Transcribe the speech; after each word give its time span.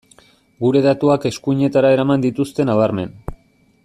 Gure 0.63 0.79
datuak 0.85 1.27
eskuinetara 1.31 1.91
eraman 1.97 2.25
dituzte 2.25 2.67
nabarmen. 2.71 3.13